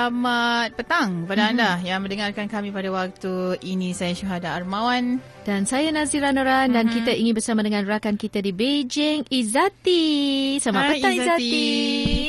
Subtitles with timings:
[0.00, 1.50] Selamat petang pada Mhm.
[1.52, 3.92] anda yang mendengarkan kami pada waktu ini.
[3.92, 5.20] Saya Syuhada Armawan.
[5.44, 10.56] Dan saya Nazira Noran dan kita ingin bersama dengan rakan kita di Beijing, Izati.
[10.56, 11.44] Selamat Hai, petang Izati.
[11.44, 12.19] Izzati.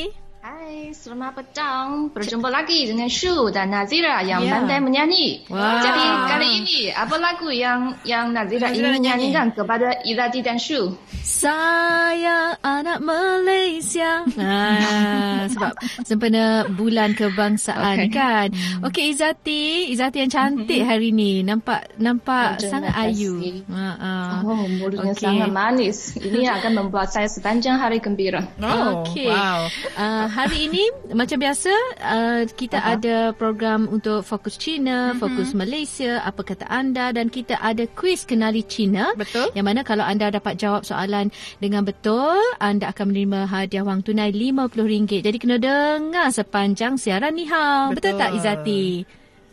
[0.92, 2.12] Selamat petang.
[2.12, 4.60] Berjumpa lagi dengan Shu dan Nazira yang Ya.
[4.60, 5.40] pandai menyanyi.
[5.48, 5.80] Wah.
[5.80, 9.32] Jadi kali ini apa lagu yang yang Nazira, Nazira ingin nyanyi.
[9.32, 10.92] nyanyikan kepada Izati dan Shu?
[11.24, 14.20] Saya anak Malaysia.
[14.42, 15.74] Ah, sebab
[16.04, 18.12] sempena bulan kebangsaan Okey.
[18.12, 18.48] kan.
[18.84, 21.40] Okey Izati, Izati yang cantik hari ni.
[21.40, 23.10] Nampak nampak Terima sangat kasih.
[23.10, 23.32] ayu.
[23.72, 24.30] Ha ah.
[24.44, 25.24] Oh, mulutnya Okey.
[25.24, 26.14] sangat manis.
[26.14, 28.44] Ini akan membuat saya sepanjang hari gembira.
[28.60, 29.26] Oh, Okey.
[29.26, 29.66] wow.
[29.96, 30.81] Uh, hari ini
[31.12, 32.94] macam biasa uh, kita uh-huh.
[32.98, 35.20] ada program untuk fokus China, uh-huh.
[35.22, 39.12] fokus Malaysia, apa kata anda dan kita ada kuis kenali China.
[39.14, 39.50] Betul.
[39.52, 44.32] Yang mana kalau anda dapat jawab soalan dengan betul, anda akan menerima hadiah wang tunai
[44.32, 45.22] RM50.
[45.22, 47.92] Jadi kena dengar sepanjang siaran ni hao.
[47.92, 48.20] Betul, Betul.
[48.20, 48.84] tak Izati?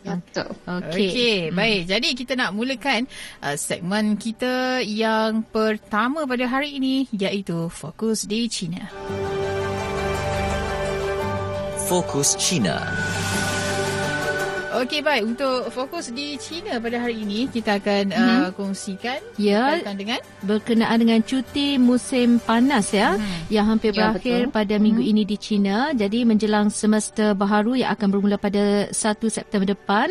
[0.00, 0.48] Betul.
[0.64, 1.08] Okey.
[1.12, 1.80] Okey, baik.
[1.92, 3.04] Jadi kita nak mulakan
[3.44, 8.80] uh, segmen kita yang pertama pada hari ini iaitu Fokus di China.
[11.90, 13.29] Fokus China.
[14.70, 15.34] Okey, baik.
[15.34, 19.82] Untuk fokus di China pada hari ini, kita akan uh, kongsikan Ya.
[19.82, 23.50] berkaitan dengan berkenaan dengan cuti musim panas ya hmm.
[23.50, 24.54] yang hampir Ya, berakhir betul.
[24.54, 25.90] pada minggu ini di China.
[25.90, 28.94] Jadi menjelang semester baharu yang akan bermula pada 1
[29.26, 30.06] September depan,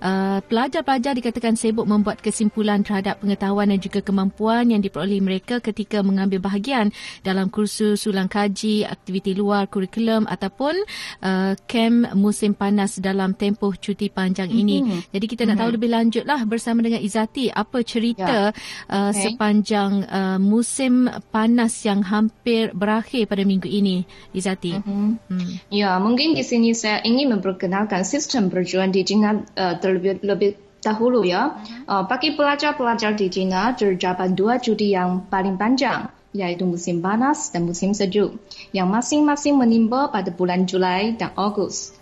[0.00, 6.00] uh, pelajar-pelajar dikatakan sibuk membuat kesimpulan terhadap pengetahuan dan juga kemampuan yang diperoleh mereka ketika
[6.00, 10.80] mengambil bahagian dalam kursus ulang kaji, aktiviti luar kurikulum ataupun
[11.20, 14.86] uh, kem musim panas dalam tempoh cuti panjang ini.
[14.86, 15.10] Mhm.
[15.10, 19.34] Jadi kita nak tahu lebih lanjut lah bersama dengan Izati apa cerita uh, Okay.
[19.34, 24.78] sepanjang uh, musim panas yang hampir berakhir pada minggu ini, Izati.
[24.78, 25.18] Hmm.
[25.26, 25.58] Hmm.
[25.74, 31.26] Ya, mungkin di sini saya ingin memperkenalkan sistem perjuangan di China uh, terlebih lebih dahulu
[31.26, 31.58] ya.
[31.90, 36.06] Uh, bagi pelajar-pelajar di China terdapat dua cuti yang paling panjang
[36.36, 38.36] yaitu musim panas dan musim sejuk
[38.70, 41.97] yang masing-masing menimba pada bulan Julai dan Ogos.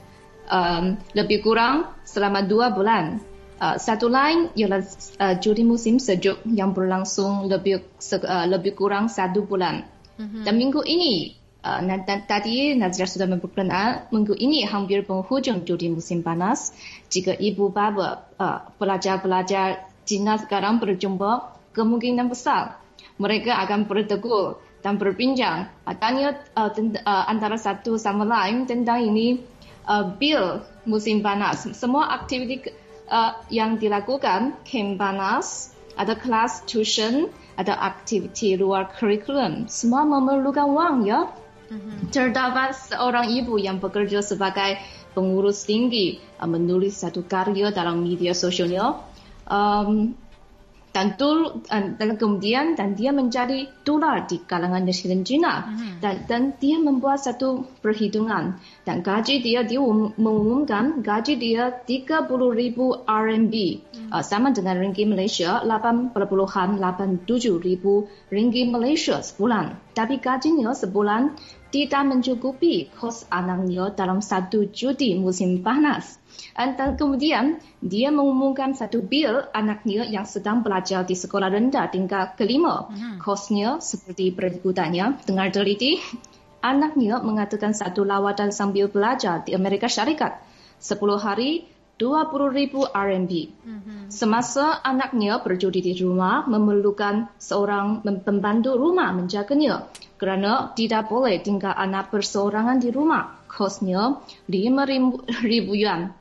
[0.46, 3.18] Um, lebih kurang selama dua bulan.
[3.58, 4.78] Uh, satu lain ialah
[5.18, 9.82] uh, cuti musim sejuk yang berlangsung lebih se- uh, lebih kurang satu bulan.
[10.46, 11.34] Dan minggu ini,
[11.66, 11.82] uh,
[12.30, 16.70] tadi Nazira sudah memperkenal, minggu ini hampir penghujung cuti musim panas.
[17.10, 22.78] Jika ibu bapa uh, pelajar-pelajar Cina sekarang berjumpa, kemungkinan besar
[23.18, 29.02] mereka akan bertegur dan berbincang uh, tanya uh, tent- uh, antara satu sama lain tentang
[29.02, 29.55] ini
[29.86, 31.66] uh, bil musim panas.
[31.74, 32.70] Semua aktiviti
[33.10, 41.06] uh, yang dilakukan, camp panas, ada kelas tuition, ada aktiviti luar kurikulum, semua memerlukan wang
[41.06, 41.30] ya.
[42.14, 44.78] Terdapat seorang ibu yang bekerja sebagai
[45.18, 49.02] pengurus tinggi uh, menulis satu karya dalam media sosialnya.
[49.46, 50.14] Um,
[50.96, 55.68] dan, uh, dan kemudian dan dia menjadi tular di kalangan netizen Cina
[56.00, 62.30] dan dan dia membuat satu perhitungan dan gaji dia dia um- mengumumkan gaji dia 30
[62.54, 63.54] ribu RMB
[64.14, 66.14] uh, sama dengan ringgit Malaysia 8,87
[67.58, 71.34] ribu ringgit Malaysia sebulan tapi gajinya sebulan
[71.74, 76.16] tidak mencukupi kos anaknya dalam satu cuti musim panas.
[76.56, 82.88] Dan kemudian dia mengumumkan satu bil anaknya yang sedang belajar di sekolah rendah tingkat kelima.
[83.20, 85.20] Kosnya seperti berikutnya.
[85.28, 86.00] Dengar teliti,
[86.66, 90.42] anaknya mengatakan satu lawatan sambil belajar di Amerika Syarikat.
[90.82, 91.64] 10 hari
[91.96, 93.32] 20 ribu RMB.
[94.12, 99.88] Semasa anaknya berjudi di rumah, memerlukan seorang pembantu rumah menjaganya
[100.20, 103.40] kerana tidak boleh tinggal anak berseorangan di rumah.
[103.48, 106.12] Kosnya 5 ribu yuan.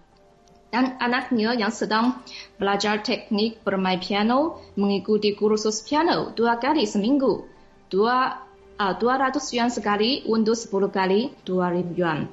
[0.71, 2.19] Dan anaknya yang sedang
[2.59, 7.47] belajar teknik bermain piano mengikuti kursus piano dua kali seminggu.
[7.87, 8.43] Dua,
[8.79, 12.27] uh, 200 yuan sekali untuk 10 kali 2000 yuan.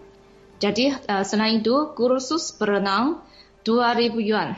[0.63, 3.23] Jadi uh, selain itu kursus berenang
[3.67, 4.55] 2000 yuan.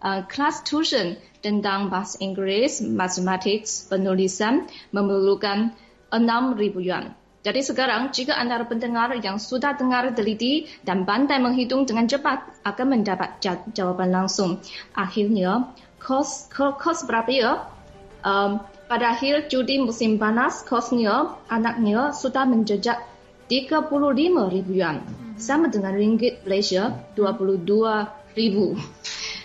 [0.00, 5.72] Uh, kelas tuition tentang bahasa Inggris, matematik, penulisan memerlukan
[6.12, 7.12] 6000 yuan.
[7.46, 12.86] Jadi sekarang, jika antara pendengar yang sudah dengar teliti dan pandai menghitung dengan cepat akan
[12.98, 13.38] mendapat
[13.70, 14.58] jawapan langsung.
[14.98, 15.70] Akhirnya,
[16.02, 17.52] kos, kos berapa ya?
[18.26, 23.02] Um, pada akhir judi musim panas, kosnya anaknya sudah menjejak
[23.50, 25.02] 35 ribu yuan.
[25.38, 27.66] Sama dengan ringgit Malaysia 22
[28.34, 28.74] ribu.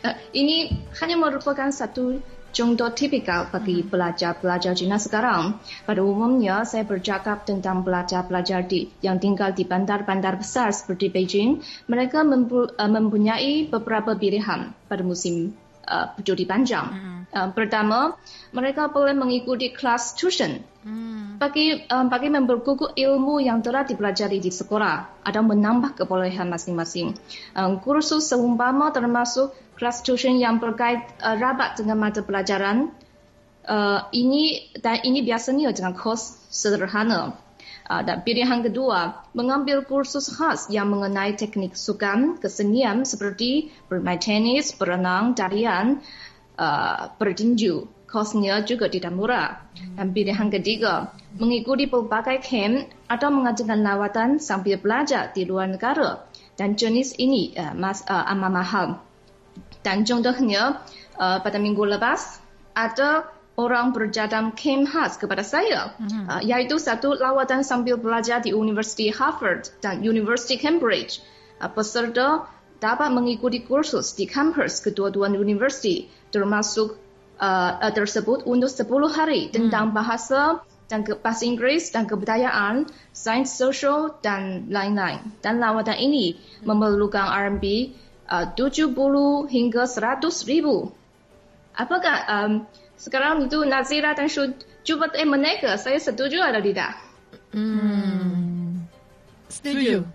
[0.01, 2.17] Uh, ini hanya merupakan satu
[2.51, 5.61] contoh tipikal bagi pelajar-pelajar Cina sekarang.
[5.85, 11.61] Pada umumnya, saya bercakap tentang pelajar-pelajar di, yang tinggal di bandar-bandar besar seperti Beijing.
[11.85, 15.53] Mereka uh, mempunyai beberapa pilihan pada musim
[15.87, 16.87] uh, judi panjang.
[16.87, 17.21] Hmm.
[17.31, 18.19] Uh, pertama,
[18.51, 21.39] mereka boleh mengikuti kelas tuition hmm.
[21.39, 27.15] bagi um, bagi memperkukuh ilmu yang telah dipelajari di sekolah atau menambah kebolehan masing-masing.
[27.55, 32.91] Um, kursus seumpama termasuk kelas tuition yang berkait uh, rabat dengan mata pelajaran
[33.65, 37.37] uh, ini dan ini biasanya dengan kos sederhana.
[37.89, 44.71] Uh, dan pilihan kedua, mengambil kursus khas yang mengenai teknik sukan, kesenian seperti bermain tenis,
[44.77, 45.99] berenang, tarian,
[46.55, 47.89] uh, bertinju.
[48.11, 49.63] Kosnya juga tidak murah.
[49.95, 56.27] Dan pilihan ketiga, mengikuti pelbagai camp atau mengadakan lawatan sambil belajar di luar negara.
[56.59, 58.87] Dan jenis ini uh, mas, uh, amat mahal.
[59.81, 60.83] Dan contohnya,
[61.15, 62.43] uh, pada minggu lepas,
[62.75, 63.27] ada
[63.59, 66.25] orang berjadam camp khas kepada saya, mm-hmm.
[66.31, 71.19] uh, iaitu satu lawatan sambil belajar di University Harvard dan University Cambridge.
[71.59, 72.47] Uh, peserta
[72.81, 76.97] dapat mengikuti kursus di kampus kedua-dua universiti, termasuk
[77.37, 79.95] uh, uh tersebut untuk 10 hari tentang mm.
[79.95, 80.41] bahasa
[80.91, 82.83] dan ke bahasa Inggeris dan kebudayaan,
[83.15, 85.23] sains sosial dan lain-lain.
[85.39, 86.35] Dan lawatan ini
[86.67, 87.65] memerlukan RMB
[88.27, 88.91] uh, 70
[89.47, 90.91] hingga 100 ribu.
[91.71, 92.51] Apakah um,
[93.01, 94.53] sekarang itu Nazira dan Shu
[94.85, 95.73] cuba eh meneka?
[95.81, 96.93] Saya setuju atau tidak?
[97.49, 98.85] Hmm.
[99.49, 100.05] Setuju.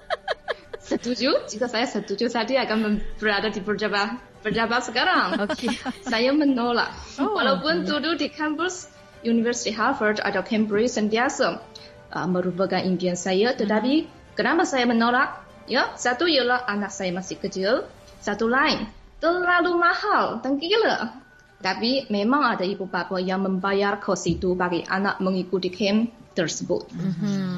[0.88, 1.44] setuju.
[1.52, 5.36] Jika saya setuju, saya akan berada di pejabat pejabat sekarang.
[5.44, 5.68] Okay.
[6.12, 6.96] saya menolak.
[7.20, 7.88] Oh, Walaupun okay.
[7.92, 8.88] duduk di kampus
[9.20, 11.60] University Harvard atau Cambridge sentiasa
[12.08, 14.32] uh, merupakan impian saya, tetapi hmm.
[14.32, 15.44] kenapa saya menolak?
[15.64, 17.88] Ya, satu ialah anak saya masih kecil,
[18.20, 18.84] satu lain
[19.24, 21.23] terlalu mahal dan gila.
[21.64, 26.92] Tapi memang ada ibu bapa yang membayar kos itu bagi anak mengikuti camp tersebut.
[26.92, 27.52] Mm-hmm.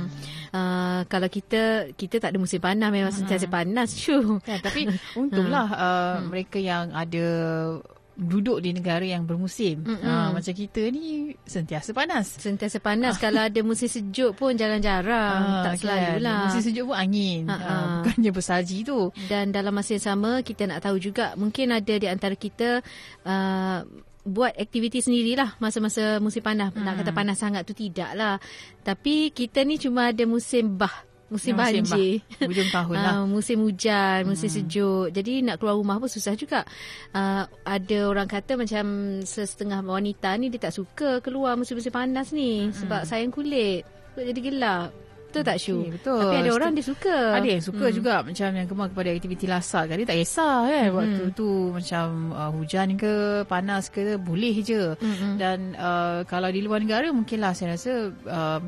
[0.55, 3.27] Uh, kalau kita kita tak ada musim panas memang mm-hmm.
[3.27, 4.39] sentiasa panas cu.
[4.47, 4.87] Kan, tapi
[5.19, 6.31] untunglah uh, mm.
[6.31, 7.27] mereka yang ada
[8.17, 9.85] duduk di negara yang bermusim.
[9.85, 10.09] Mm-hmm.
[10.09, 12.41] Ha, macam kita ni sentiasa panas.
[12.41, 13.21] Sentiasa panas.
[13.21, 15.41] Kalau ada musim sejuk pun jarang-jarang.
[15.45, 16.25] Ha, tak selalu kan?
[16.25, 16.41] lah.
[16.49, 17.45] Musim sejuk pun angin.
[17.47, 17.75] Ha, ha.
[18.01, 19.13] bukannya bersalji tu.
[19.29, 22.81] Dan dalam masa yang sama kita nak tahu juga mungkin ada di antara kita
[23.29, 23.79] uh,
[24.27, 26.75] buat aktiviti sendirilah masa-masa musim panas.
[26.75, 26.83] Hmm.
[26.83, 28.43] Nak kata panas sangat tu tidak lah.
[28.83, 32.23] Tapi kita ni cuma ada musim bah musim ya, banjir.
[32.23, 33.15] Bah, hujung tahun lah.
[33.23, 34.57] Uh, musim hujan, musim hmm.
[34.63, 35.07] sejuk.
[35.11, 36.63] Jadi nak keluar rumah pun susah juga.
[37.11, 38.85] Uh, ada orang kata macam
[39.27, 42.71] setengah wanita ni dia tak suka keluar musim-musim panas ni.
[42.71, 42.75] Hmm.
[42.75, 43.83] Sebab sayang kulit.
[44.17, 44.91] Jadi gelap.
[45.27, 45.77] Betul tak Syu?
[45.83, 46.23] Okay, betul.
[46.23, 47.17] Tapi ada orang dia suka.
[47.37, 47.97] Ada yang suka hmm.
[47.99, 49.97] juga macam yang kemar kepada aktiviti lasak kan.
[50.01, 50.87] Dia tak kisah kan.
[50.87, 50.97] Hmm.
[50.97, 54.97] Waktu tu macam uh, hujan ke panas ke boleh je.
[54.97, 55.37] Hmm.
[55.37, 57.93] Dan uh, kalau di luar negara mungkinlah saya rasa...
[58.25, 58.63] Uh,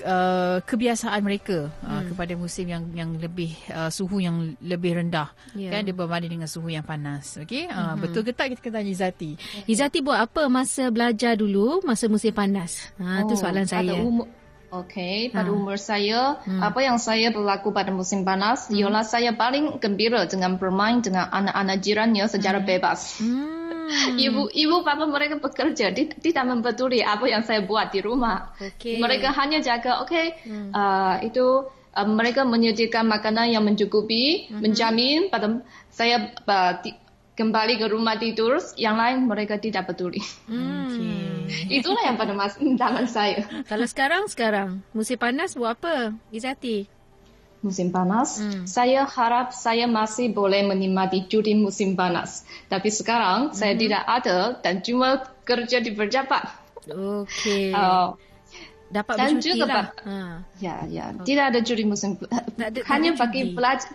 [0.00, 1.92] Uh, kebiasaan mereka uh, hmm.
[1.92, 5.28] uh, kepada musim yang yang lebih uh, suhu yang lebih rendah.
[5.52, 5.76] Yeah.
[5.76, 7.36] kan dia berbanding dengan suhu yang panas.
[7.36, 7.68] Okey?
[7.68, 7.96] Uh, hmm.
[8.00, 9.36] betul ke tak kita tanya Izati?
[9.68, 12.90] Izati buat apa masa belajar dulu masa musim panas?
[12.96, 14.00] Ha oh, tu soalan saya.
[14.00, 14.39] Umur
[14.70, 15.54] Okey, pada ha.
[15.54, 16.62] umur saya, hmm.
[16.62, 18.78] apa yang saya berlaku pada musim panas, hmm.
[18.78, 22.68] ialah saya paling gembira dengan bermain dengan anak-anak jirannya secara hmm.
[22.70, 23.18] bebas.
[23.18, 23.58] Hmm.
[24.30, 28.54] Ibu ibu bapa mereka bekerja, tidak mempeduli apa yang saya buat di rumah.
[28.54, 29.02] Okay.
[29.02, 30.70] Mereka hanya jaga, okey, hmm.
[30.70, 31.66] uh, itu
[31.98, 34.62] uh, mereka menyediakan makanan yang mencukupi, hmm.
[34.62, 36.78] menjamin pada saya uh,
[37.38, 40.20] kembali ke rumah tidur, yang lain mereka tidak peduli.
[40.50, 40.86] Hmm.
[40.86, 41.30] Okay.
[41.82, 43.46] Itulah yang pada mas zaman saya.
[43.70, 47.00] Kalau sekarang, sekarang musim panas buat apa, Izati?
[47.60, 48.40] musim panas.
[48.40, 48.64] Hmm.
[48.64, 52.48] Saya harap saya masih boleh menikmati cuti musim panas.
[52.72, 53.56] Tapi sekarang hmm.
[53.56, 56.48] saya tidak ada dan cuma kerja di pejabat.
[56.88, 57.76] Okey.
[57.76, 58.16] Uh,
[58.90, 59.86] Dapat dan juga lah.
[60.02, 60.16] Ha.
[60.58, 61.14] Ya, ya.
[61.20, 61.36] Okay.
[61.36, 62.18] Tidak ada cuti musim.
[62.58, 63.92] Ada, hanya bagi pelajar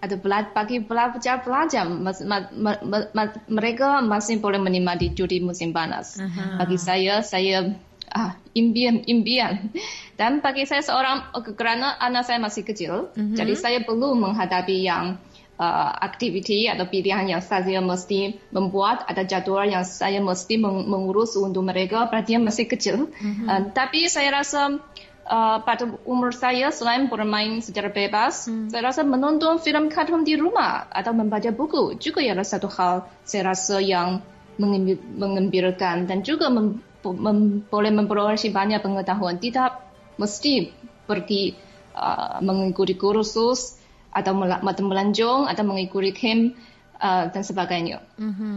[0.00, 5.72] ada pelajar bagi pelajar pelajar mas, ma, ma, ma, mereka masih boleh menikmati cuti musim
[5.72, 6.20] panas.
[6.20, 6.60] Uh-huh.
[6.60, 7.76] Bagi saya, saya
[8.12, 9.72] ah, impian impian
[10.20, 13.36] dan bagi saya seorang kerana anak saya masih kecil mm-hmm.
[13.36, 15.20] jadi saya perlu menghadapi yang
[15.60, 21.36] uh, aktiviti atau pilihan yang saya mesti membuat ada jadual yang saya mesti meng- mengurus
[21.36, 23.46] untuk mereka berarti masih kecil mm-hmm.
[23.46, 24.80] uh, tapi saya rasa
[25.26, 28.70] uh, pada umur saya selain bermain secara bebas, hmm.
[28.70, 33.52] saya rasa menonton filem kartun di rumah atau membaca buku juga ialah satu hal saya
[33.52, 34.22] rasa yang
[34.56, 39.36] mengembirakan dan juga mem, mem, boleh memperoleh banyak pengetahuan.
[39.36, 39.70] Tidak
[40.16, 40.72] mesti
[41.04, 41.52] pergi
[41.92, 43.76] uh, mengikuti kursus
[44.16, 46.56] atau mata melanjong atau mengikuti camp
[46.96, 48.00] uh, dan sebagainya.
[48.16, 48.56] Mm-hmm.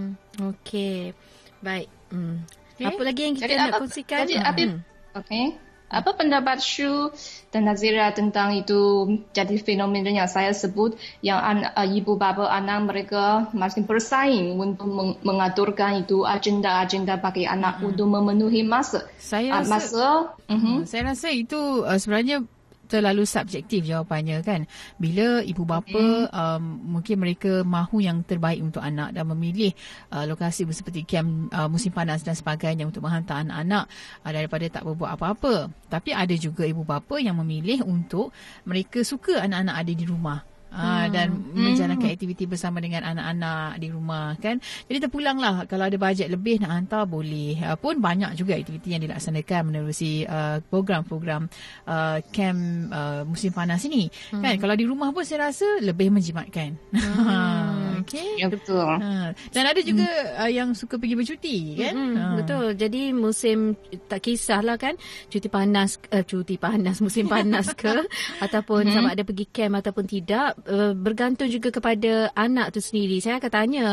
[0.55, 1.11] Okey,
[1.59, 1.91] baik.
[2.15, 2.47] Mm.
[2.79, 2.88] Okay.
[2.88, 4.19] Apa lagi yang kita jadi, nak kongsikan?
[4.23, 4.79] Jadi, mm-hmm.
[5.19, 5.68] okay.
[5.89, 7.10] Apa pendapat Shu
[7.50, 10.93] dan Nazira tentang itu jadi fenomena yang saya sebut
[11.25, 17.50] yang an, uh, ibu bapa anak mereka masih bersaing untuk meng, mengaturkan itu agenda-agenda bagi
[17.50, 17.89] anak hmm.
[17.89, 19.10] untuk memenuhi masa.
[19.17, 20.08] Saya uh, rasa, masa,
[20.46, 20.77] uh-huh.
[20.86, 22.46] saya rasa itu uh, sebenarnya
[22.89, 24.65] terlalu subjektif jawapannya kan?
[24.98, 26.34] Bila ibu bapa okay.
[26.34, 29.72] um, mungkin mereka mahu yang terbaik untuk anak dan memilih
[30.10, 33.86] uh, lokasi seperti kem uh, musim panas dan sebagainya untuk menghantar anak-anak
[34.25, 35.69] uh, daripada tak berbuat apa-apa.
[35.88, 38.34] Tapi ada juga ibu bapa yang memilih untuk
[38.65, 41.57] mereka suka anak-anak ada di rumah Ha, dan hmm.
[41.57, 44.61] menjalankan aktiviti bersama dengan anak-anak di rumah kan.
[44.85, 47.57] Jadi terpulanglah kalau ada bajet lebih nak hantar boleh.
[47.57, 51.49] Uh, pun banyak juga aktiviti yang dilaksanakan menerusi uh, program-program
[51.89, 54.13] uh, camp uh, musim panas ini.
[54.29, 54.45] Hmm.
[54.45, 56.77] Kan kalau di rumah pun saya rasa lebih menjimatkan.
[56.93, 57.99] Hmm.
[58.05, 58.38] okay.
[58.38, 58.85] Ya betul.
[58.85, 59.33] Ha.
[59.49, 60.41] Dan ada juga hmm.
[60.45, 61.93] uh, yang suka pergi bercuti kan.
[61.97, 62.13] Hmm.
[62.15, 62.23] Ha.
[62.45, 62.65] Betul.
[62.77, 63.73] Jadi musim
[64.05, 64.95] tak kisahlah kan
[65.33, 67.91] cuti panas uh, cuti panas musim panas ke
[68.45, 68.93] ataupun hmm.
[68.93, 73.23] sama ada pergi camp ataupun tidak uh, bergantung juga kepada anak tu sendiri.
[73.23, 73.85] Saya akan tanya,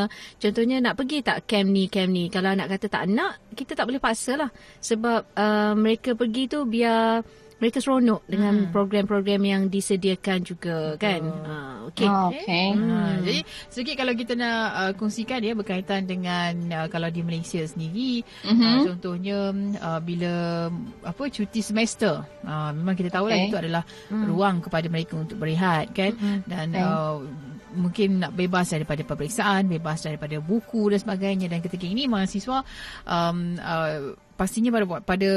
[0.42, 2.26] contohnya nak pergi tak camp ni, camp ni.
[2.26, 4.50] Kalau anak kata tak nak, kita tak boleh paksa lah.
[4.82, 7.23] Sebab uh, mereka pergi tu biar
[7.56, 8.72] mereka seronok dengan hmm.
[8.72, 11.00] program-program yang disediakan juga Betul.
[11.00, 11.22] kan.
[11.25, 12.08] Ha okey.
[12.08, 12.66] Oh, okay.
[12.75, 12.90] Hmm.
[12.90, 17.62] Ha, jadi sedikit kalau kita nak uh, kongsikan dia berkaitan dengan uh, kalau di Malaysia
[17.62, 18.60] sendiri mm-hmm.
[18.60, 19.38] uh, contohnya
[19.80, 20.32] uh, bila
[21.06, 22.26] apa cuti semester.
[22.42, 23.48] Uh, memang kita tahu lah okay.
[23.50, 24.25] itu adalah mm.
[24.26, 26.38] ruang kepada mereka untuk berehat kan mm-hmm.
[26.46, 26.84] dan okay.
[26.84, 27.16] uh,
[27.76, 32.64] mungkin nak bebas daripada peperiksaan, bebas daripada buku dan sebagainya dan ketika ini mahasiswa
[33.04, 35.31] um, uh, pastinya pada pada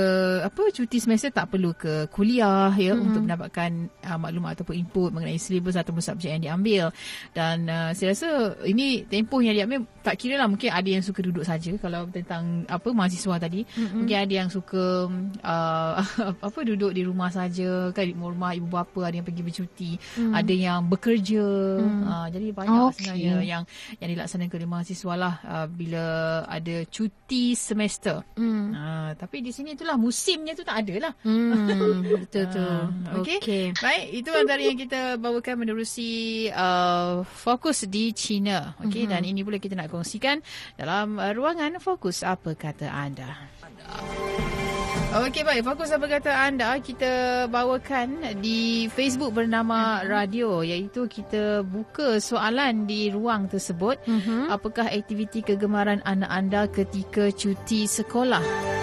[0.44, 3.08] apa cuti semester tak perlu ke kuliah ya mm-hmm.
[3.08, 3.72] untuk mendapatkan
[4.04, 6.92] uh, maklumat ataupun input mengenai silibus ataupun subjek yang diambil
[7.32, 11.24] dan uh, saya rasa ini tempoh yang diambil tak kira lah mungkin ada yang suka
[11.24, 13.98] duduk saja kalau tentang apa mahasiswa tadi mm-hmm.
[14.04, 15.08] mungkin ada yang suka
[15.48, 15.94] uh,
[16.52, 20.34] apa duduk di rumah saja kan di rumah ibu bapa ada yang pergi bercuti mm.
[20.36, 21.48] ada yang bekerja
[21.80, 22.04] mm.
[22.04, 22.96] uh, jadi banyak okay.
[23.00, 23.64] sebenarnya yang
[24.04, 26.06] yang dilaksanakan oleh mahasiswa lah uh, bila
[26.52, 28.68] ada cuti semester mm.
[28.76, 31.14] uh, Ah, tapi di sini itulah musimnya tu tak ada lah.
[31.22, 32.58] Hmm, betul tu.
[32.58, 33.38] Uh, okay.
[33.38, 33.66] okay.
[33.78, 36.10] Baik, itu antara yang kita bawakan menerusi
[36.50, 38.74] uh, fokus di China.
[38.82, 39.14] Okay, uh-huh.
[39.14, 40.42] dan ini pula kita nak kongsikan
[40.74, 43.38] dalam uh, ruangan fokus apa kata anda.
[45.10, 52.22] Okey baik, fokus apa kata anda kita bawakan di Facebook bernama Radio iaitu kita buka
[52.22, 53.98] soalan di ruang tersebut.
[54.06, 54.54] Uh-huh.
[54.54, 58.79] Apakah aktiviti kegemaran anak anda ketika cuti sekolah?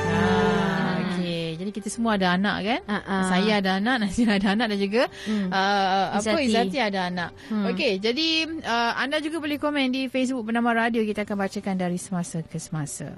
[1.66, 2.80] Jadi kita semua ada anak kan?
[2.86, 3.22] Uh-uh.
[3.26, 5.50] Saya ada anak, Nasir ada anak dan juga hmm.
[5.50, 7.34] uh, apa Izati ada anak.
[7.50, 7.66] Hmm.
[7.74, 11.98] Okey, jadi uh, anda juga boleh komen di Facebook bernama Radio kita akan bacakan dari
[11.98, 13.10] semasa ke semasa.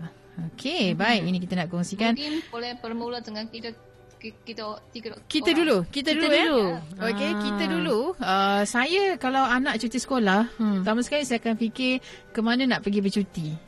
[0.48, 0.96] Okey, hmm.
[0.96, 1.20] baik.
[1.28, 2.16] Ini kita nak kongsikan.
[2.16, 3.76] Mungkin boleh bermula dengan kita
[4.16, 6.64] kita tiga kita dulu kita, kita dulu, dulu.
[6.74, 7.06] Ya?
[7.06, 7.38] okey ah.
[7.38, 10.82] kita dulu uh, saya kalau anak cuti sekolah hmm.
[10.82, 12.02] pertama sekali saya akan fikir
[12.34, 13.67] ke mana nak pergi bercuti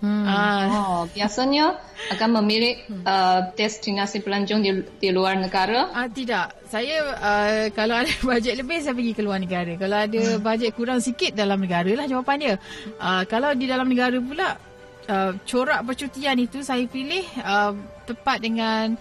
[0.00, 0.24] Hmm.
[0.24, 1.76] Uh, oh, biasanya
[2.08, 5.92] akan memilih uh, destinasi pelancong di, di luar negara?
[5.92, 6.56] Uh, tidak.
[6.72, 9.76] Saya uh, kalau ada bajet lebih saya pergi ke luar negara.
[9.76, 10.40] Kalau ada hmm.
[10.40, 12.56] bajet kurang sikit dalam negara lah jawapannya.
[12.96, 14.56] Uh, kalau di dalam negara pula
[15.12, 17.76] uh, corak percutian itu saya pilih uh,
[18.08, 18.96] tepat dengan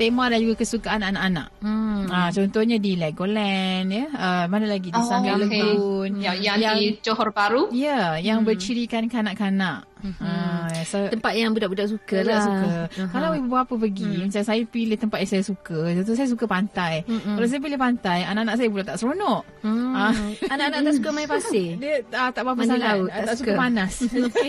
[0.00, 1.52] tema dan juga kesukaan anak-anak.
[1.60, 2.08] Hmm.
[2.08, 4.08] Uh, contohnya di Legoland ya.
[4.08, 5.60] Uh, mana lagi di oh, Sanggar okay.
[5.60, 6.10] Lagoon.
[6.16, 7.68] Yang, yang, yang di Johor Bahru.
[7.76, 8.48] Ya, yang hmm.
[8.48, 9.89] bercirikan kanak-kanak.
[10.00, 10.24] Mm-hmm.
[10.24, 12.42] Ha, so, tempat yang budak-budak suka lah.
[12.42, 12.72] Suka.
[12.88, 13.08] Uh-huh.
[13.12, 14.20] Kalau ibu bapa pergi, mm.
[14.28, 15.78] macam saya pilih tempat yang saya suka.
[15.92, 16.94] Contoh saya suka pantai.
[17.04, 17.36] Mm-mm.
[17.36, 19.42] Kalau saya pilih pantai, anak-anak saya pula tak seronok.
[19.60, 19.92] Mm.
[19.92, 20.06] Ha.
[20.50, 21.70] Anak-anak tak suka main pasir?
[21.82, 22.88] Dia ah, tak apa-apa sangat.
[22.96, 23.50] Laut, tak, tak suka.
[23.52, 23.92] suka panas.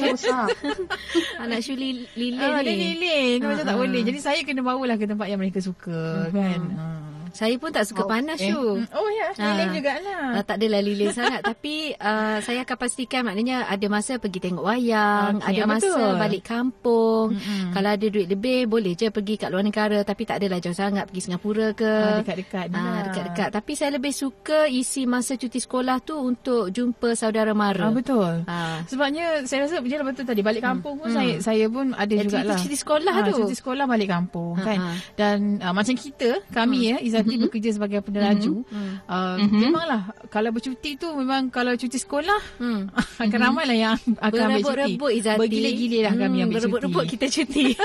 [1.44, 2.66] Anak Syu li, lilin ah, ni.
[2.66, 3.38] Dia lilin.
[3.44, 3.50] Uh-huh.
[3.52, 4.02] Macam tak boleh.
[4.08, 6.28] Jadi saya kena bawa lah ke tempat yang mereka suka.
[6.28, 6.32] Uh-huh.
[6.32, 6.62] kan.
[6.72, 7.11] Uh.
[7.34, 8.48] Saya pun tak suka Oh, panas eh.
[8.48, 8.60] tu.
[8.78, 9.72] Mm, Oh ya, lilin Ah.
[9.72, 10.24] jugalah.
[10.32, 14.64] Uh, tak adalah lilin sangat tapi uh, saya akan pastikan maknanya ada masa pergi tengok
[14.64, 16.14] wayang, Okey, ada ah, masa betul.
[16.18, 17.28] balik kampung.
[17.72, 21.06] Kalau ada duit lebih boleh je pergi kat luar negara tapi tak adalah jauh sangat
[21.06, 21.88] pergi Singapura ke.
[21.88, 23.02] Ah, dekat-dekat Ah, lah.
[23.06, 23.50] dekat-dekat.
[23.52, 27.88] Tapi saya lebih suka isi masa cuti sekolah tu untuk jumpa saudara mara.
[27.88, 28.44] Ah, betul.
[28.46, 28.84] Ah.
[28.86, 32.58] Sebabnya saya rasa je betul tadi balik kampung pun saya saya pun ada Aktiviti jugalah.
[32.58, 33.36] cuti sekolah Ah, tu.
[33.40, 34.78] Cuti sekolah balik kampung Ha, kan.
[34.78, 34.92] ha.
[35.14, 38.54] Dan uh, macam kita kami ya Izati bekerja sebagai peneraju.
[39.06, 42.90] Uh, memanglah kalau bercuti tu memang kalau cuti sekolah Hmm.
[43.24, 44.66] akan ramai lah yang akan ambil cuti.
[44.66, 45.40] Berebut-rebut Izati.
[45.40, 46.64] Bergila-gila lah kami Hmm, ambil cuti.
[46.66, 47.66] Berebut-rebut kita cuti.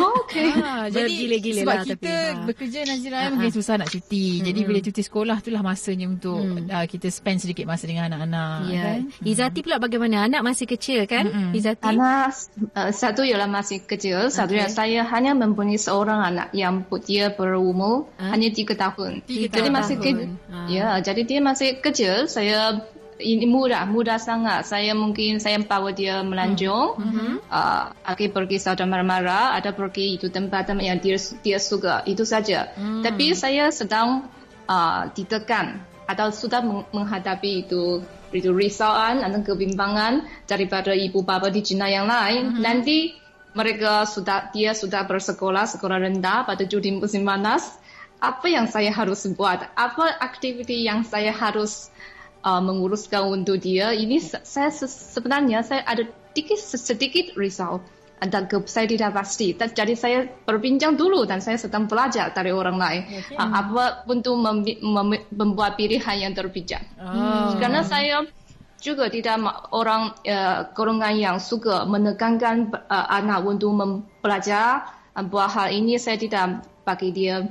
[0.00, 0.48] Oh, okay.
[0.48, 2.44] Ha, jadi Bergila-gila sebab lah kita tapi, ha.
[2.48, 3.56] bekerja Nazira Ha, mungkin ha.
[3.56, 4.40] susah nak cuti.
[4.40, 8.56] Jadi bila cuti sekolah tu lah masanya untuk uh, kita spend sedikit masa dengan anak-anak
[8.72, 8.82] ya.
[8.82, 8.98] kan.
[9.20, 10.24] Izati pula bagaimana?
[10.24, 11.52] Anak masih kecil kan?
[11.52, 11.84] Izati.
[11.84, 12.32] Anak
[12.72, 14.60] uh, satu ialah masih kecil, satu Okey.
[14.64, 18.30] yang saya hanya mempunyai seorang anak yang dia berumur Ah.
[18.30, 19.26] hanya tiga tahun.
[19.26, 20.06] Tiga jadi masih tahun.
[20.06, 20.66] ke, Ah.
[20.70, 22.30] ya, jadi dia masih kecil.
[22.30, 22.78] Saya
[23.18, 24.66] ini muda, muda sangat.
[24.66, 26.98] Saya mungkin saya bawa dia melanjung,
[27.50, 32.02] uh, akan pergi saudara mara-mara, ada pergi itu tempat yang dia dia suka.
[32.06, 32.70] Itu saja.
[33.02, 34.26] Tapi saya sedang
[34.66, 38.02] uh, ditekan atau sudah meng- menghadapi itu
[38.32, 42.58] itu risauan atau kebimbangan daripada ibu bapa di China yang lain.
[42.58, 43.12] Nanti
[43.52, 47.76] mereka sudah dia sudah bersekolah sekolah rendah pada cuti musim panas.
[48.22, 49.66] Apa yang saya harus buat?
[49.74, 51.90] Apa aktiviti yang saya harus
[52.46, 53.90] uh, menguruskan untuk dia?
[53.90, 57.82] Ini saya se- sebenarnya saya ada sedikit sedikit risau
[58.22, 59.58] dan ke, saya tidak pasti.
[59.58, 63.26] Dan, jadi saya berbincang dulu dan saya sedang belajar dari orang lain.
[63.34, 66.86] Uh, apa untuk mem- mem- membuat pilihan yang terbijak.
[67.02, 67.58] Oh.
[67.58, 68.22] Karena saya
[68.78, 69.42] juga tidak
[69.74, 74.86] orang uh, golongan yang suka menekankan uh, anak untuk mempelajar.
[75.10, 77.50] Uh, buat hal ini saya tidak bagi dia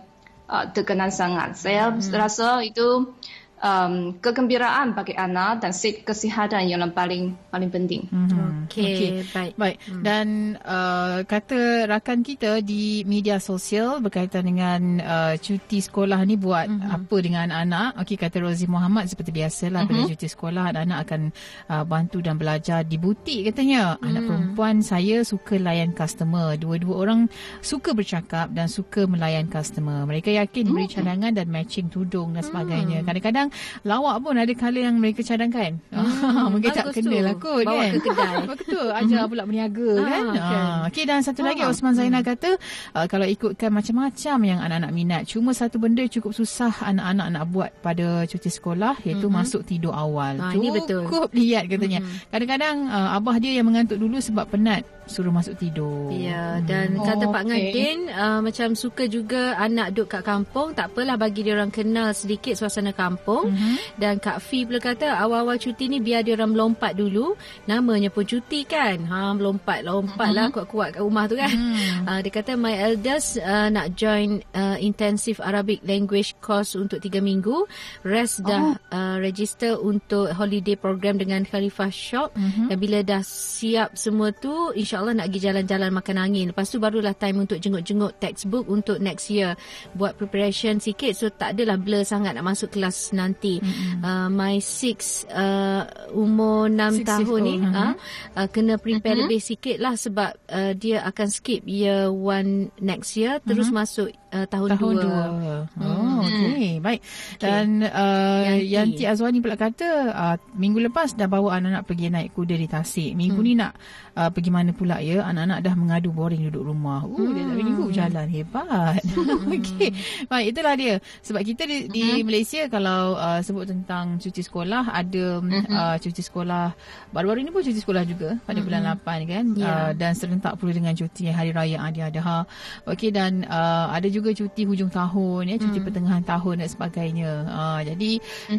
[0.51, 1.55] uh, tekanan sangat.
[1.55, 3.15] Saya rasa itu
[3.61, 8.09] um, kegembiraan bagi anak dan kesihatan yang paling paling penting.
[8.09, 8.67] Mhm.
[8.67, 9.53] Okey, baik.
[9.59, 9.77] Baik.
[10.01, 16.67] Dan uh, kata rakan kita di media sosial berkaitan dengan uh, cuti sekolah ni buat
[16.71, 16.95] mm-hmm.
[16.95, 18.01] apa dengan anak-anak.
[18.01, 19.97] Okey kata Rozi Muhammad seperti biasalah mm-hmm.
[20.01, 21.21] bila cuti sekolah anak-anak akan
[21.67, 23.99] uh, bantu dan belajar di butik katanya.
[23.99, 24.07] Mm.
[24.07, 26.55] Anak perempuan saya suka layan customer.
[26.55, 27.19] Dua-dua orang
[27.59, 30.07] suka bercakap dan suka melayan customer.
[30.07, 33.03] Mereka yakin diberi cadangan dan matching tudung dan sebagainya.
[33.03, 33.50] Kadang-kadang
[33.81, 35.77] lawak pun ada kala yang mereka cadangkan.
[36.53, 37.91] Mungkin tak kena lah kot Bawa kan.
[37.91, 38.35] ke kedai.
[38.51, 38.87] Betul.
[38.91, 40.23] Ajar pula berniaga Ah, kan.
[40.25, 40.41] kan.
[40.41, 41.69] Ah, Okey dan satu lagi Ah.
[41.69, 42.57] Osman Zainal kata
[42.93, 45.21] uh, kalau ikutkan macam-macam yang anak-anak minat.
[45.25, 50.37] Cuma satu benda cukup susah anak-anak nak buat pada cuti sekolah iaitu masuk tidur awal.
[50.37, 51.05] Ah, ini betul.
[51.05, 51.99] Cukup lihat katanya.
[52.27, 56.07] Kadang-kadang uh, abah dia yang mengantuk dulu sebab penat suruh masuk tidur.
[56.15, 57.49] Ya, dan Oh, kata Pak okey.
[57.51, 62.15] Ngadin uh, macam suka juga anak duduk kat kampung, tak apalah bagi dia orang kenal
[62.15, 63.51] sedikit suasana kampung.
[63.51, 63.99] Mhm.
[63.99, 67.35] Dan Kak Fi pula kata awal-awal cuti ni biar dia orang melompat dulu.
[67.67, 69.03] Namanya pun cuti kan.
[69.03, 71.51] Ha melompat lompat lah kuat-kuat kat rumah tu kan.
[71.51, 72.07] Mhm.
[72.07, 77.19] Uh, dia kata my eldest uh, nak join uh, intensive Arabic language course untuk 3
[77.19, 77.67] minggu.
[78.01, 82.29] Rest dah uh, register untuk holiday program dengan Khalifah Shop.
[82.69, 86.45] Dan bila dah siap semua tu insyaAllah nak pergi jalan-jalan makan angin.
[86.53, 89.57] Lepas tu barulah time untuk jenguk-jenguk textbook untuk next year.
[89.97, 93.57] Buat preparation sikit so tak adalah blur sangat nak masuk kelas nanti.
[94.05, 97.93] Uh, my six uh, umur 6 Six tahun years ni old, uh,
[98.37, 103.41] uh, kena prepare lebih sikit lah sebab uh, dia akan skip year one next year
[103.41, 105.23] terus masuk uh, tahun, Tahun dua.
[105.29, 105.55] dua.
[105.79, 106.79] Oh, okey.
[106.79, 106.99] Baik.
[107.37, 108.71] Dan uh, Yanti.
[108.71, 113.11] Yanti Azwani pula kata uh, minggu lepas dah bawa anak-anak pergi naik kuda di Tasik.
[113.13, 113.47] Minggu Hmm.
[113.47, 113.73] ni nak
[114.13, 115.25] uh, pergi mana pula ya?
[115.25, 117.01] Anak-anak dah mengadu boring duduk rumah.
[117.03, 118.27] Uh, dia tak minggu jalan.
[118.27, 119.01] Hebat.
[119.57, 119.89] okey.
[120.25, 120.95] Baik, itulah dia.
[121.21, 122.27] Sebab kita di, di Hmm.
[122.27, 126.75] Malaysia kalau uh, sebut tentang cuti sekolah, ada uh, cuti sekolah.
[127.09, 129.45] Baru-baru ni pun cuti sekolah juga pada bulan 8 kan.
[129.57, 129.65] Ya.
[129.65, 132.45] Uh, dan serentak pula dengan cuti Hari Raya Adiadaha.
[132.85, 135.87] Okey dan uh, ada juga cuti hujung tahun ya, cuti Hmm.
[135.89, 137.31] pertengahan tahun dan sebagainya.
[137.49, 138.11] Uh, jadi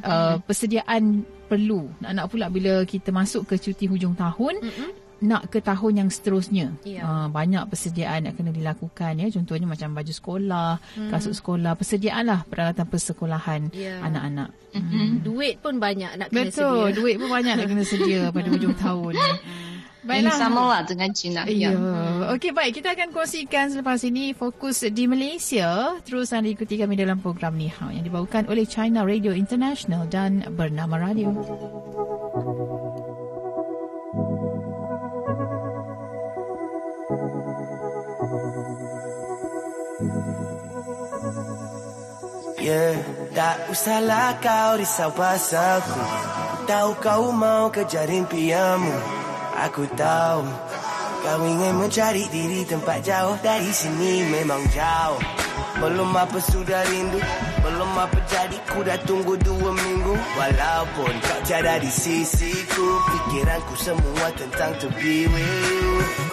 [0.02, 1.86] uh, persediaan perlu.
[2.02, 4.58] Nak-nak pula bila kita masuk ke cuti hujung tahun
[5.22, 6.74] nak ke tahun yang seterusnya.
[6.82, 7.06] Ya.
[7.06, 9.30] Uh, banyak persediaan yang kena dilakukan ya.
[9.30, 10.70] Contohnya macam baju sekolah,
[11.14, 14.02] kasut sekolah, persediaan lah peralatan persekolahan Ya.
[14.02, 14.50] anak-anak.
[15.22, 16.96] Duit pun banyak nak kena Betul, sedia.
[16.98, 19.14] duit pun banyak nak kena sedia pada hujung tahun.
[20.02, 21.46] Ini sama lah dengan China.
[21.46, 21.70] Ya.
[21.70, 21.78] Ya.
[22.34, 27.22] Okey baik kita akan kongsikan selepas ini fokus di Malaysia terus anda ikuti kami dalam
[27.22, 31.30] program Ni Hao yang dibawakan oleh China Radio International dan Bernama Radio.
[42.62, 42.94] Yeah,
[43.34, 45.98] tak usahlah kau risau pasalku
[46.70, 49.21] Tahu kau mau kejar impianmu
[49.62, 50.42] Aku tahu
[51.22, 55.22] Kau ingin mencari diri tempat jauh dari sini memang jauh.
[55.78, 57.22] Belum apa sudah rindu
[57.62, 60.18] Belum apa jadi ku dah tunggu dua minggu.
[60.18, 66.31] Walaupun kau tiada di sisiku Pikiranku semua tentang to be with you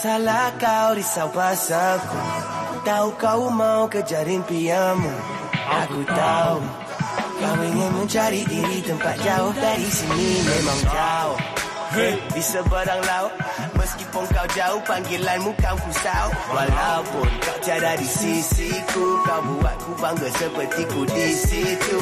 [0.00, 2.20] tak usahlah kau risau pasalku
[2.80, 5.12] Tahu kau mau kejar impianmu.
[5.84, 6.58] Aku tahu
[7.36, 10.80] Kau ingin mencari diri tempat jauh dari sini memang
[11.92, 13.32] Hey, di seberang laut
[13.76, 16.26] Meskipun kau jauh panggilanmu kau kusau.
[16.48, 22.00] Walaupun kau tiada di sisiku Kau buatku bangga seperti ku di situ.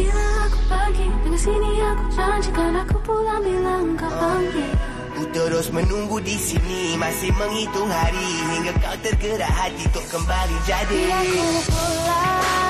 [0.00, 4.83] Bila aku pergi Dengan sini aku janjikan aku pulang Bilang kau panggil
[5.14, 6.98] Ku terus menunggu di sini.
[6.98, 10.90] Masih menghitung hari Hingga kau tergerak hati untuk kembali jadi.
[10.90, 12.63] Biar ku pulang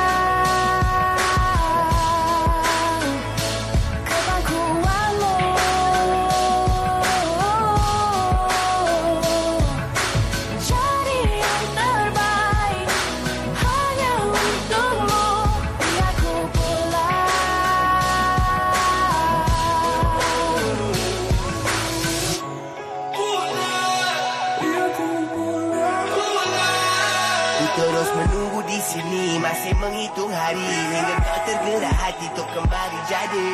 [30.44, 30.60] hari.
[30.60, 33.52] Hingga kau tergerak hati untuk kembali jadi.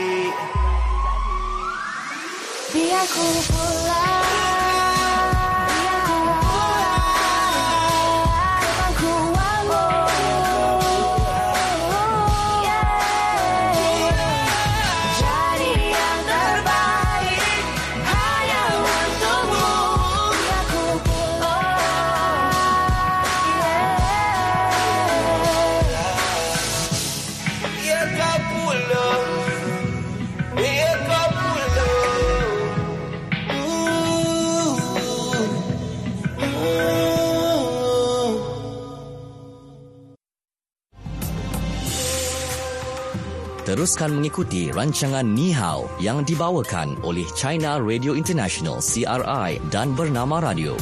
[2.70, 3.99] Biar ku pulang
[43.80, 50.76] Teruskan mengikuti rancangan Ni Hao yang dibawakan oleh China Radio International CRI dan Bernama Radio.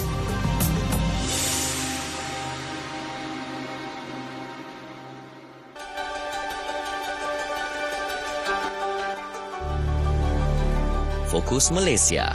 [11.31, 12.35] Fokus Malaysia.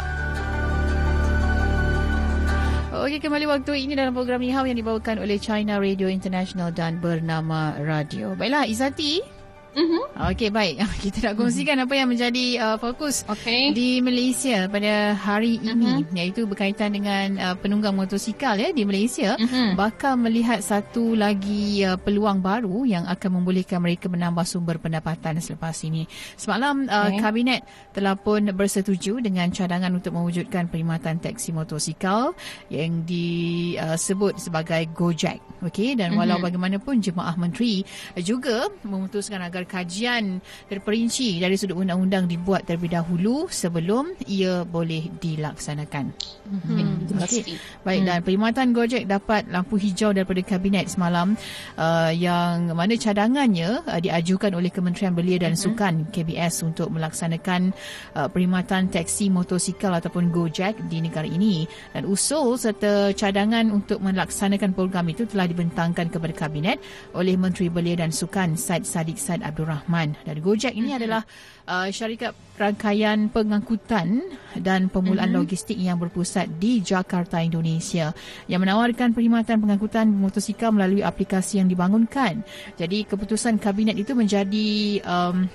[2.95, 7.03] Okey, kembali waktu ini dalam program Ni Hao yang dibawakan oleh China Radio International dan
[7.03, 8.31] Bernama Radio.
[8.39, 9.42] Baiklah, Izati.
[9.73, 10.01] Mhm.
[10.29, 10.75] Okey, baik.
[11.03, 13.73] Kita nak kongsikan apa yang menjadi uh, fokus Okey.
[13.73, 16.13] di Malaysia pada hari ini uh-huh.
[16.13, 19.73] iaitu berkaitan dengan uh, penunggang motosikal ya di Malaysia Mhm.
[19.73, 25.73] bakal melihat satu lagi uh, peluang baru yang akan membolehkan mereka menambah sumber pendapatan selepas
[25.81, 26.05] ini.
[26.37, 27.19] Semalam uh, Okey.
[27.19, 32.37] kabinet telah pun bersetuju dengan cadangan untuk mewujudkan perkhidmatan teksi motosikal
[32.69, 35.41] yang disebut sebagai Gojek.
[35.63, 36.45] Okey dan walau Mhm.
[36.45, 37.81] bagaimanapun jemaah menteri
[38.19, 46.05] juga memutuskan agar kajian terperinci dari sudut undang-undang dibuat terlebih dahulu sebelum ia boleh dilaksanakan.
[46.49, 47.55] Hmm, pasti.
[47.85, 51.37] Baik dan perkhidmatan Gojek dapat lampu hijau daripada kabinet semalam
[51.77, 57.71] uh, yang mana cadangannya uh, diajukan oleh Kementerian Belia dan Sukan KBS untuk melaksanakan
[58.17, 61.69] uh, perkhidmatan teksi motosikal ataupun Gojek di negara ini.
[61.93, 66.81] Dan usul serta cadangan untuk melaksanakan program itu telah dibentangkan kepada kabinet
[67.13, 71.21] oleh Menteri Belia dan Sukan Said Sadiq Said Abdul Rahman dan Gojek ini adalah
[71.69, 74.25] uh, syarikat rangkaian pengangkutan
[74.57, 75.37] dan pemulaan Mhm.
[75.37, 78.09] logistik yang berpusat di Jakarta, Indonesia
[78.49, 82.41] yang menawarkan perkhidmatan pengangkutan motosikal melalui aplikasi yang dibangunkan.
[82.73, 84.69] Jadi keputusan kabinet itu menjadi
[85.05, 85.45] um,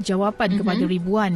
[0.00, 0.60] jawapan mm-hmm.
[0.64, 1.32] kepada ribuan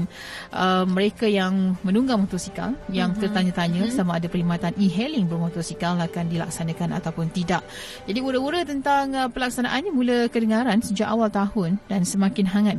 [0.51, 3.23] uh, mereka yang menunggang motosikal yang mm-hmm.
[3.23, 3.97] tertanya-tanya mm-hmm.
[3.97, 7.63] sama ada perkhidmatan e-hailing bermotosikal akan dilaksanakan ataupun tidak.
[8.09, 12.77] Jadi ura-ura tentang uh, pelaksanaannya mula kedengaran sejak awal tahun dan semakin hangat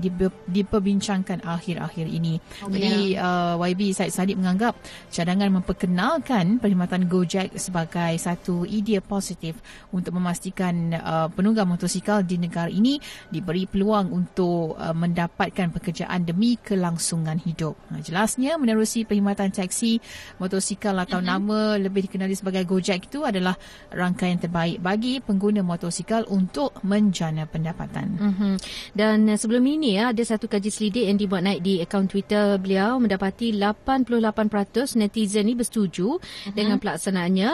[0.49, 2.41] diperbincangkan akhir-akhir ini.
[2.65, 3.55] Oh, Jadi yeah.
[3.55, 4.75] uh, YB Said Sadiq menganggap
[5.13, 9.57] cadangan memperkenalkan perkhidmatan Gojek sebagai satu idea positif
[9.93, 12.97] untuk memastikan uh, penunggang motosikal di negara ini
[13.29, 17.77] diberi peluang untuk uh, mendapatkan pekerjaan demi kelangsungan hidup.
[17.89, 19.99] Ha, jelasnya menerusi perkhidmatan taksi
[20.38, 21.29] motosikal atau mm-hmm.
[21.29, 23.58] nama lebih dikenali sebagai Gojek itu adalah
[23.93, 28.08] rangkaian terbaik bagi pengguna motosikal untuk menjana pendapatan.
[28.17, 28.53] Mm-hmm.
[28.95, 32.58] Dan uh, sebelum ini ya ada satu kaji selidik yang dibuat naik di akaun Twitter
[32.58, 36.53] beliau mendapati 88% netizen ni bersetuju mm-hmm.
[36.55, 37.49] dengan pelaksanaannya.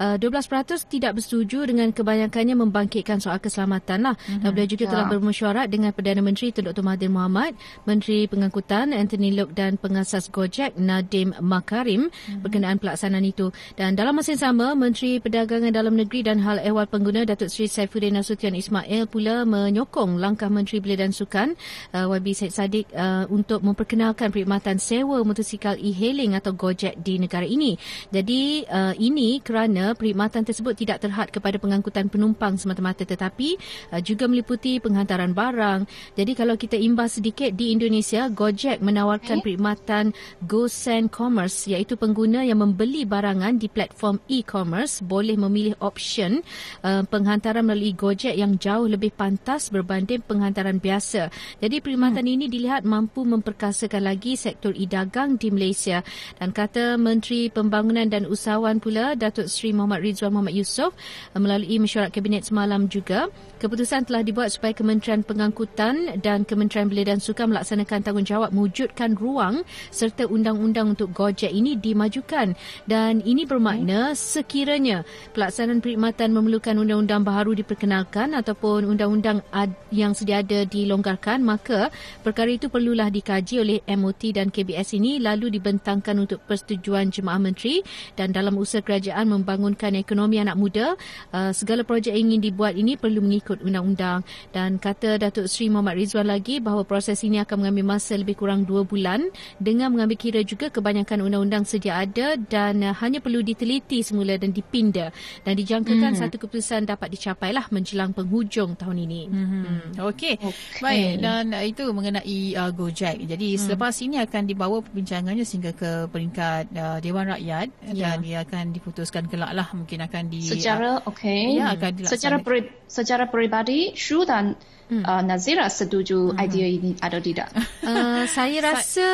[0.00, 4.14] Uh, 12% tidak bersetuju dengan kebanyakannya membangkitkan soal keselamatan lah.
[4.16, 4.42] Mm-hmm.
[4.42, 4.90] Dan beliau juga ya.
[4.96, 6.84] telah bermesyuarat dengan Perdana Menteri Tun Dr.
[6.84, 7.52] Mahathir Mohamad
[7.84, 12.42] Menteri Pengangkutan Anthony Lok dan pengasas Gojek Nadim Makarim hmm.
[12.44, 13.50] berkenaan pelaksanaan itu.
[13.74, 17.68] Dan dalam masa yang sama, Menteri Perdagangan Dalam Negeri dan Hal Ehwal Pengguna Datuk Seri
[17.68, 21.54] Saifuddin Nasution Ismail pula menyokong langkah Menteri Belia dan Sukan
[21.92, 27.44] uh, YB Syed Saddiq uh, untuk memperkenalkan perkhidmatan sewa motosikal e-hailing atau Gojek di negara
[27.44, 27.76] ini.
[28.10, 33.56] Jadi uh, ini kerana perkhidmatan tersebut tidak terhad kepada pengangkutan penumpang semata-mata tetapi
[33.92, 35.86] uh, juga meliputi penghantaran barang.
[36.16, 40.12] Jadi kalau kita imbas sedikit di Indonesia, Gojek menawarkan perkhidmatan
[40.46, 46.42] GoSend Commerce iaitu pengguna yang membeli barangan di platform e-commerce boleh memilih option
[46.82, 51.28] uh, penghantaran melalui Gojek yang jauh lebih pantas berbanding penghantaran biasa.
[51.58, 52.34] Jadi perkhidmatan hmm.
[52.34, 56.02] ini dilihat mampu memperkasakan lagi sektor e-dagang di Malaysia
[56.38, 60.92] dan kata Menteri Pembangunan dan Usahawan pula Datuk Seri Muhammad Rizwan Muhammad Yusof
[61.34, 67.12] uh, melalui mesyuarat kabinet semalam juga keputusan telah dibuat supaya Kementerian Pengangkutan dan Kementerian Belia
[67.12, 72.52] dan suka melaksanakan tanggungjawab mewujudkan ruang serta undang-undang untuk Gojek ini dimajukan.
[72.84, 79.40] Dan ini bermakna sekiranya pelaksanaan perkhidmatan memerlukan undang-undang baharu diperkenalkan ataupun undang-undang
[79.88, 81.88] yang sedia ada dilonggarkan maka
[82.20, 87.80] perkara itu perlulah dikaji oleh MOT dan KBS ini lalu dibentangkan untuk persetujuan jemaah menteri
[88.20, 90.92] dan dalam usaha kerajaan membangunkan ekonomi anak muda
[91.32, 94.28] uh, segala projek yang ingin dibuat ini perlu mengikut undang-undang.
[94.52, 98.34] Dan kata Datuk Seri Muhammad Rizwan lagi bahawa proses proses ini akan mengambil masa lebih
[98.34, 99.30] kurang dua bulan
[99.62, 104.50] dengan mengambil kira juga kebanyakan undang-undang sedia ada dan uh, hanya perlu diteliti semula dan
[104.50, 105.14] dipinda
[105.46, 106.26] dan dijangkakan mm-hmm.
[106.26, 109.22] satu keputusan dapat dicapailah menjelang penghujung tahun ini.
[109.30, 109.62] Mm-hmm.
[109.62, 109.82] Mm.
[110.10, 110.34] Okey.
[110.42, 110.82] Okay.
[110.82, 113.16] Baik dan uh, itu mengenai uh, Gojek.
[113.30, 113.60] Jadi mm.
[113.62, 118.18] selepas ini akan dibawa perbincangannya sehingga ke peringkat uh, Dewan Rakyat yeah.
[118.18, 121.60] dan ia akan diputuskan kelak lah mungkin akan di secara uh, okey.
[121.60, 124.58] Ya akan secara peri, secara peribadi Shu dan
[124.90, 125.04] hmm.
[125.06, 126.42] uh, Nazira setuju hmm.
[126.42, 126.90] idea ini
[127.20, 127.48] atau tidak?
[127.84, 129.08] Uh, saya rasa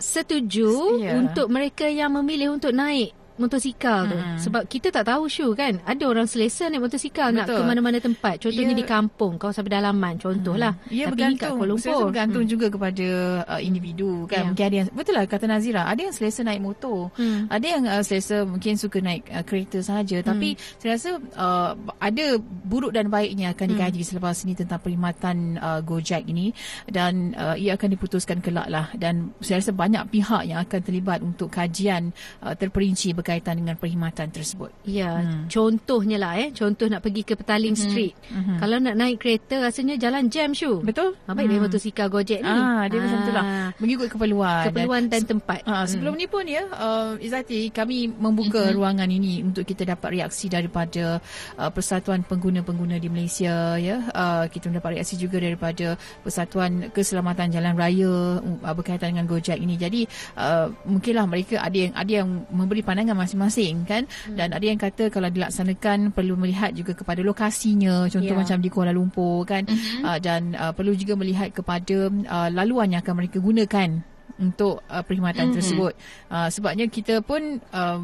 [0.00, 1.14] setuju yeah.
[1.14, 4.38] untuk mereka yang memilih untuk naik motosikal tu hmm.
[4.40, 7.38] sebab kita tak tahu Syu kan ada orang selesa naik motosikal Betul.
[7.40, 8.80] nak ke mana-mana tempat contohnya ya.
[8.80, 10.92] di kampung kawasan pedalaman contohlah hmm.
[10.92, 12.52] ya, tapi bergantung Kuala Lumpur bergantung hmm.
[12.52, 13.08] juga kepada
[13.48, 14.46] uh, individu kan ya.
[14.52, 17.48] mungkin ada yang betul lah kata Nazira ada yang selesa naik motor hmm.
[17.48, 20.26] ada yang uh, selesa mungkin suka naik uh, kereta sahaja hmm.
[20.26, 23.72] tapi saya rasa uh, ada buruk dan baiknya akan hmm.
[23.76, 24.08] dikaji hmm.
[24.08, 26.52] selepas ini tentang perkhidmatan uh, Gojek ini
[26.88, 31.18] dan uh, ia akan diputuskan kelak lah dan saya rasa banyak pihak yang akan terlibat
[31.24, 32.12] untuk kajian
[32.44, 34.74] uh, terperinci berkaitan dengan perkhidmatan tersebut.
[34.82, 35.46] Ya, hmm.
[35.46, 37.84] contohnya lah eh, contoh nak pergi ke Petaling hmm.
[37.86, 38.14] Street.
[38.26, 38.58] Hmm.
[38.58, 40.82] Kalau nak naik kereta rasanya jalan jam Syu.
[40.82, 41.14] Betul.
[41.24, 41.54] Ha, baik hmm.
[41.54, 42.50] dia motosikal Gojek ni.
[42.50, 43.02] Ah, dia ah.
[43.06, 43.44] macam itulah.
[43.78, 44.64] Mengikut keperluan.
[44.68, 45.60] Keperluan dan, dan tempat.
[45.62, 46.20] Ah, sebelum hmm.
[46.20, 48.74] ni pun ya, uh, Izzati, kami membuka hmm.
[48.74, 51.22] ruangan ini untuk kita dapat reaksi daripada
[51.56, 54.02] uh, Persatuan Pengguna-Pengguna di Malaysia ya.
[54.10, 55.94] Uh, kita mendapat reaksi juga daripada
[56.26, 59.78] Persatuan Keselamatan Jalan Raya uh, berkaitan dengan Gojek ini.
[59.78, 60.04] Jadi
[60.34, 64.36] uh, mungkinlah mereka ada yang ada yang memberi pandangan pandangan masing-masing kan hmm.
[64.40, 68.40] dan ada yang kata kalau dilaksanakan perlu melihat juga kepada lokasinya contoh yeah.
[68.40, 70.02] macam di Kuala Lumpur kan hmm.
[70.02, 75.02] uh, dan uh, perlu juga melihat kepada uh, laluan yang akan mereka gunakan untuk uh,
[75.04, 75.56] perkhidmatan mm-hmm.
[75.58, 75.92] tersebut.
[76.28, 78.00] Uh, sebabnya kita pun uh,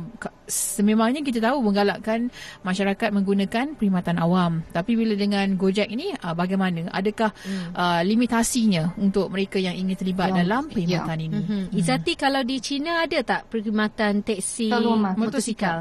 [0.48, 2.32] sememangnya kita tahu menggalakkan
[2.64, 4.64] masyarakat menggunakan perkhidmatan awam.
[4.72, 6.88] Tapi bila dengan Gojek ini uh, bagaimana?
[6.92, 7.76] Adakah mm.
[7.76, 10.38] uh, limitasinya untuk mereka yang ingin terlibat yeah.
[10.44, 11.28] dalam perkhidmatan yeah.
[11.28, 11.38] ini?
[11.40, 11.62] Mm-hmm.
[11.72, 11.78] Mm.
[11.78, 15.16] Izati kalau di China ada tak perkhidmatan teksi motosikal?
[15.16, 15.78] motosikal?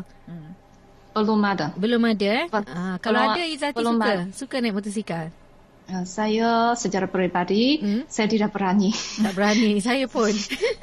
[1.17, 1.73] Belum ada.
[1.73, 2.45] Belum ada eh?
[2.53, 4.23] Uh, kalau ada Izati suka ada.
[4.29, 5.25] suka naik motosikal.
[5.87, 8.01] Uh, saya secara peribadi hmm?
[8.11, 8.91] saya tidak berani.
[8.91, 10.35] Tak berani, saya pun.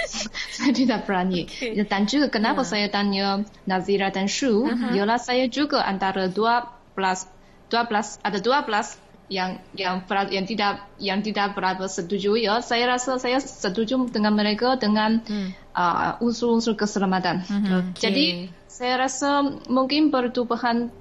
[0.57, 1.45] saya tidak berani.
[1.45, 1.77] Okay.
[1.85, 2.69] Dan juga kenapa uh.
[2.69, 4.97] saya tanya Nazira dan Shu, uh-huh.
[4.97, 11.57] ialah saya juga antara 12 12 ada 12 yang yang pra- yang tidak yang tidak
[11.57, 15.25] berapa setuju ya saya rasa saya setuju dengan mereka dengan
[15.73, 17.41] uh, unsur-unsur keselamatan.
[17.45, 18.01] Okey.
[18.01, 18.27] Jadi
[18.69, 20.93] saya rasa mungkin pertubuhan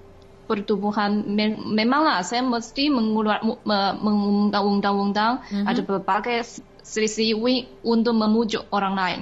[0.53, 5.33] pertubuhan me- memanglah saya mesti mengeluar mu- me- mengundang undang-undang
[5.65, 9.21] ada berbagai selisih wi- untuk memujuk orang lain.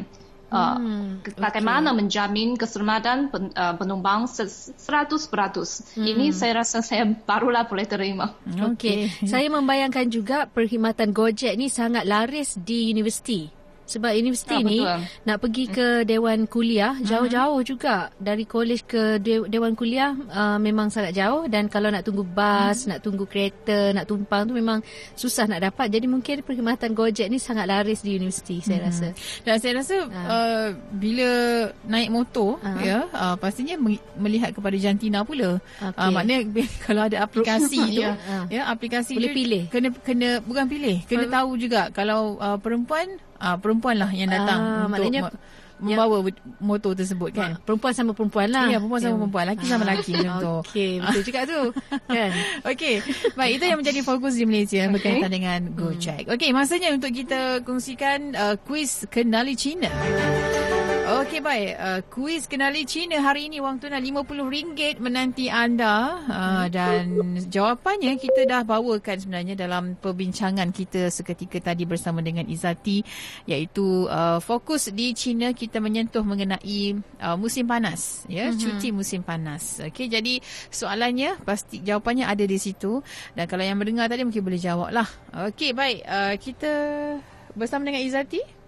[0.51, 0.75] Uh,
[1.23, 5.95] ke- bagaimana menjamin keselamatan pen, uh, penumpang se- 100%.
[5.95, 8.35] Ini saya rasa saya barulah boleh terima.
[8.43, 9.07] Okey.
[9.23, 13.60] Saya membayangkan juga perkhidmatan Gojek ni sangat laris di universiti.
[13.91, 14.99] Sebab universiti Ya, ni betul.
[15.21, 20.87] nak pergi ke dewan kuliah jauh-jauh juga dari kolej ke de- dewan kuliah uh, memang
[20.87, 24.79] sangat jauh dan kalau nak tunggu bas, nak tunggu kereta, nak tumpang tu memang
[25.13, 25.89] susah nak dapat.
[25.89, 29.11] Jadi mungkin perkhidmatan Gojek ni sangat laris di universiti saya rasa.
[29.41, 31.29] Dan saya rasa uh, bila
[31.83, 32.77] naik motor Ah.
[32.79, 35.57] ya uh, pastinya me- melihat kepada jantina pula.
[35.79, 35.97] Okey.
[35.97, 36.39] Uh, maknanya
[36.85, 38.15] kalau ada aplikasi tu Ya.
[38.47, 39.63] ya aplikasi Boleh tu pilih.
[39.67, 44.59] Kena kena bukan pilih, kena tahu juga kalau uh, perempuan uh, perempuan lah yang datang
[44.61, 46.21] Ah, untuk maknanya me- membawa
[46.61, 47.57] motor tersebut kan.
[47.65, 48.69] Perempuan sama perempuan lah.
[48.69, 50.53] Ya, perempuan sama perempuan, laki sama lelaki macam tu.
[50.69, 51.61] Okey, betul juga tu.
[52.05, 52.29] kan?
[52.69, 52.95] Okey,
[53.33, 54.93] baik itu yang menjadi fokus di Malaysia okay.
[54.93, 56.29] berkaitan dengan Gojek.
[56.29, 59.89] Okey, masanya untuk kita kongsikan uh, kuis kenali Cina.
[61.11, 67.35] Okey baik, uh, kuis kenali Cina hari ini wang tunai RM50 menanti anda uh, dan
[67.51, 73.03] jawapannya kita dah bawakan sebenarnya dalam perbincangan kita seketika tadi bersama dengan Izati
[73.43, 78.61] iaitu uh, fokus di China kita menyentuh mengenai uh, musim panas ya mm-hmm.
[78.63, 79.83] cuti musim panas.
[79.83, 80.39] Okey jadi
[80.71, 83.03] soalannya pasti jawapannya ada di situ
[83.35, 85.11] dan kalau yang mendengar tadi mungkin boleh jawab lah.
[85.35, 86.71] Okey baik uh, kita
[87.51, 88.60] bersama dengan Izati.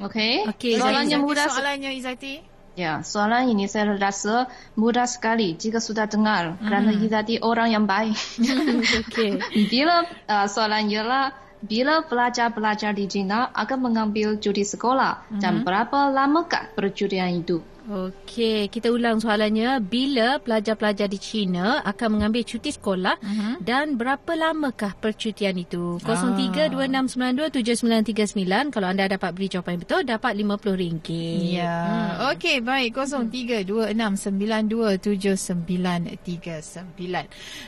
[0.00, 0.48] Okey.
[0.48, 1.46] Okey, Soalannya Izati, mudah.
[1.50, 2.34] Soalannya Izati.
[2.72, 4.48] Ya, soalan ini saya rasa
[4.80, 8.16] mudah sekali jika sudah dengar kerana Izati orang yang baik.
[9.04, 9.36] Okey.
[9.68, 16.74] bila uh, soalan ialah bila pelajar-pelajar di China akan mengambil cuti sekolah dan berapa lamakah
[16.74, 17.62] percutian itu?
[17.82, 19.82] Okey, kita ulang soalannya.
[19.82, 23.58] Bila pelajar-pelajar di China akan mengambil cuti sekolah uh-huh.
[23.58, 25.98] dan berapa lamakah percutian itu?
[26.06, 31.10] 0326927939 kalau anda dapat beri jawapan yang betul dapat RM50.
[31.58, 31.74] Ya.
[31.82, 32.30] Hmm.
[32.38, 32.94] Okey, baik.
[32.94, 35.02] 0326927939.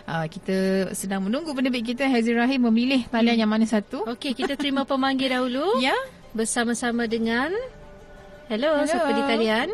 [0.06, 4.06] Uh, kita sedang menunggu penerbit kita Hazir Rahim memilih talian yang mana satu.
[4.14, 5.66] Okey, kita terima pemanggil dahulu.
[5.84, 5.92] Ya.
[6.32, 7.52] Bersama-sama dengan
[8.48, 8.88] Hello, Hello.
[8.88, 9.68] siapa di talian?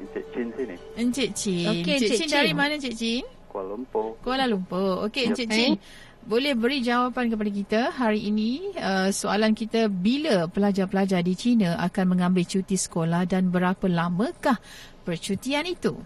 [0.00, 1.66] Encik Chin sini, Encik Chin.
[1.68, 3.24] Okey, Encik Encik Chin dari mana Encik Chin?
[3.50, 4.06] Kuala Lumpur.
[4.24, 5.04] Kuala Lumpur.
[5.10, 5.56] Okey, Encik Okey.
[5.56, 5.72] Chin.
[6.20, 12.12] Boleh beri jawapan kepada kita hari ini uh, soalan kita bila pelajar-pelajar di China akan
[12.12, 14.60] mengambil cuti sekolah dan berapa lamakah
[15.00, 15.96] percutian itu?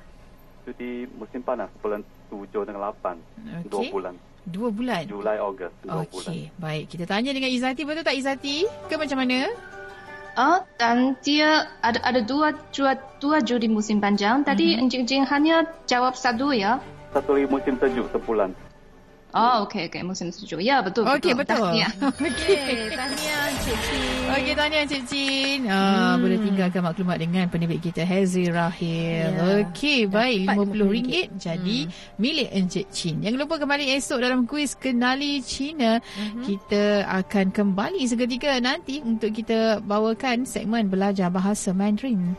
[0.65, 3.67] Cuti musim panas bulan 7 dan 8.
[3.67, 3.91] Dua Okey.
[3.91, 4.15] bulan.
[4.45, 5.03] Dua bulan.
[5.09, 5.73] Julai, Ogos.
[5.83, 6.31] Dua bulan.
[6.31, 6.85] Okey, baik.
[6.95, 7.83] Kita tanya dengan Izati.
[7.83, 8.57] Betul tak Izati?
[8.87, 9.51] Ke macam mana?
[10.35, 14.43] Oh, dan dia ada ada dua dua dua cuti musim panjang.
[14.43, 16.83] Tadi Encik Jing hanya jawab satu ya.
[17.15, 18.51] Satu musim sejuk sebulan.
[19.35, 20.63] Oh, okey okey musim sejuk.
[20.63, 21.59] Ya betul Okey, betul.
[21.59, 21.75] betul.
[21.83, 21.91] Ya.
[21.91, 24.31] Okey, tahniah Encik Chin.
[24.31, 25.61] Okey, tanya Encik Chin.
[25.67, 29.35] Ah, Boleh tinggalkan maklumat dengan penerbit kita, Hazi Rahil.
[29.35, 29.67] Ya.
[29.67, 30.47] Okey, baik.
[30.47, 31.79] Dapat RM50 jadi
[32.17, 33.27] milik Encik Chin.
[33.27, 35.99] Jangan lupa kembali esok dalam kuis Kenali Cina.
[36.41, 42.39] Kita akan kembali seketika nanti untuk kita bawakan segmen belajar bahasa Mandarin.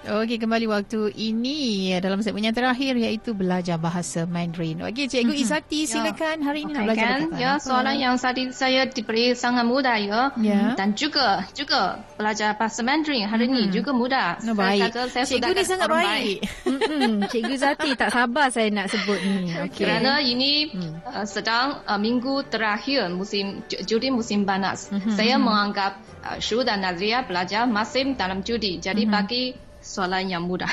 [0.00, 4.80] Okey, kembali waktu ini dalam segmen yang terakhir iaitu belajar bahasa Mandarin.
[4.80, 7.36] Okey, Cikgu Izati silakan hari ini nak Okey belajar kan?
[7.36, 10.32] Ya, soalan yang tadi saya diberi sangat mudah ya.
[10.40, 10.72] Ya.
[10.72, 14.40] Dan juga juga belajar bahasa Mandarin hari ini juga mudah.
[14.40, 14.80] No, Saya baik.
[14.88, 16.38] kata saya Cikgu sudah ni sangat baik.
[16.72, 19.52] Mm-mm, Cikgu Zati tak sabar saya nak sebut ni.
[19.68, 19.84] Okey.
[19.84, 20.72] Kerana ini
[21.04, 24.88] uh, sedang uh, minggu terakhir musim ju- judi musim panas.
[25.12, 28.80] Saya menganggap uh, Shu dan Nazria belajar masih dalam judi.
[28.80, 30.69] Jadi bagi soalan yang mudah.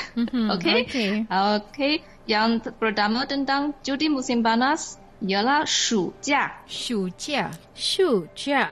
[0.56, 0.88] Okey.
[0.88, 1.10] okey.
[1.28, 1.94] Okey.
[2.26, 6.62] Yang pertama tentang judi musim panas ialah 暑假.
[6.66, 8.70] 暑假 Shu Jia.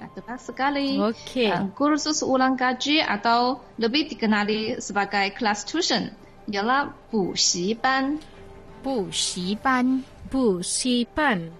[0.00, 0.96] Ah, Tepat sekali.
[0.96, 1.50] Okey.
[1.50, 6.10] Uh, kursus ulang kaji atau lebih dikenali sebagai kelas tuition
[6.48, 8.18] ialah 补习班.
[8.82, 10.02] 补习班。
[10.30, 11.50] Bu Si Pan.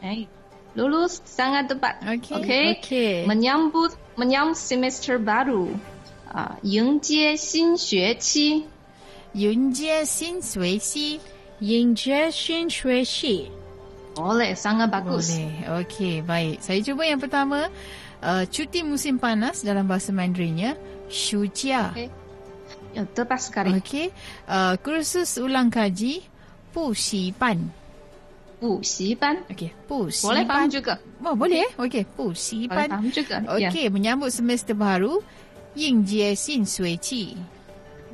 [0.00, 0.24] Eh,
[0.72, 2.00] lulus sangat tepat.
[2.00, 2.34] Okey.
[2.40, 2.66] Okey.
[2.80, 3.14] Okey.
[3.28, 5.68] Menyambut menyambut semester baru.
[6.34, 8.66] Uh, 迎接新学期。
[9.34, 11.20] 迎接新学期。
[11.62, 13.48] Ying Jie Xin Shui Xi.
[14.14, 15.34] Boleh, sangat bagus.
[15.34, 15.82] Boleh.
[15.82, 16.62] Okey, baik.
[16.62, 17.70] Saya cuba yang pertama.
[18.22, 20.78] Uh, cuti musim panas dalam bahasa Mandarinnya.
[21.10, 21.94] Shujia.
[21.94, 22.08] Okey.
[22.94, 23.74] Ya, tepat sekali.
[23.78, 24.10] Okey.
[24.46, 26.22] Uh, kursus ulang kaji.
[26.74, 27.70] Pusipan.
[28.58, 29.46] Pusipan.
[29.50, 29.70] Okey.
[29.86, 30.26] Pusipan.
[30.30, 30.94] Boleh faham juga.
[31.22, 31.70] Oh, boleh eh?
[31.78, 32.02] Okey.
[32.06, 32.88] Boleh Pusipan.
[32.90, 33.36] faham juga.
[33.58, 33.70] Ya.
[33.70, 35.22] Okey, menyambut semester baru.
[35.76, 37.36] Yingjie Xin Sui Qi.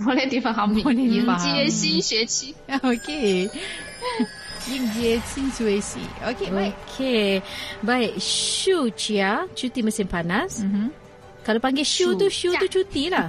[0.01, 0.81] Boleh difahami.
[0.83, 1.45] Boleh difahami.
[1.45, 2.55] 迎接新学期。
[2.69, 3.51] Okey.
[4.69, 6.01] Yingjie Xin Sui Qi.
[6.25, 6.75] Okey, baik.
[6.97, 7.43] Okey.
[7.83, 10.65] Baik, shu jia, cuti musim panas.
[10.65, 10.89] Mhm.
[11.45, 12.61] Kalau panggil shu tu, shu Jia.
[12.61, 13.29] tu cuti lah.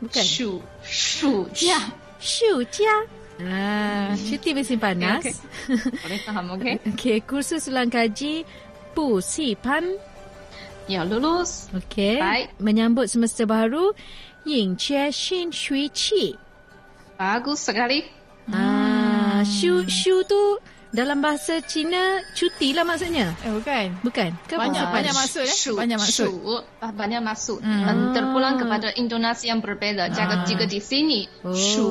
[0.00, 0.24] Bukan.
[0.24, 1.76] 暑暑假。
[2.20, 2.96] Shu jia.
[3.40, 5.24] Ah, cuti musim panas.
[5.24, 5.34] Okey,
[6.04, 6.76] Boleh faham, okey?
[6.92, 8.44] Okey, kursus ulang kaji
[8.92, 9.84] Bu Si Pan.
[10.85, 11.65] Ya, lulus.
[11.73, 12.21] Okey.
[12.21, 12.47] Baik.
[12.61, 13.97] Menyambut semester baru
[14.45, 16.37] Ying Jie Xin Shui Qi.
[17.17, 18.05] Bagus sekali.
[18.53, 20.61] Ah, shu shu tu
[20.95, 23.35] dalam bahasa Cina cuti lah maksudnya.
[23.43, 23.85] Eh, bukan.
[23.99, 24.29] Bukan.
[24.47, 24.95] Ke Banyak, apa?
[24.95, 25.51] banyak maksud eh.
[25.51, 26.31] Shu, Banyak maksud.
[26.31, 27.59] Shu, ah, banyak maksud.
[27.59, 27.83] Hmm.
[27.83, 28.15] Hmm.
[28.15, 30.07] Terpulang kepada intonasi yang berbeza.
[30.07, 31.51] Jika, jika di sini, Oh.
[31.53, 31.87] shu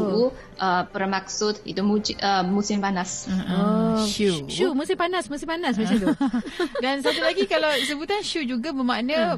[0.59, 3.29] uh, bermaksud itu muji, uh, musim panas.
[3.29, 4.49] Oh, Shu.
[4.49, 6.09] Shu musim panas, musim panas macam tu.
[6.83, 9.37] Dan satu lagi kalau sebutan shu juga bermakna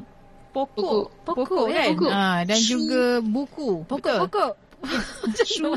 [0.55, 1.12] pokok.
[1.21, 1.35] Buku.
[1.37, 1.89] Pokok, kan?
[1.93, 2.09] buku.
[2.09, 3.85] Ah, dan juga buku.
[3.85, 3.93] Betul?
[3.93, 4.53] Pokok-pokok.
[5.43, 5.72] Shu.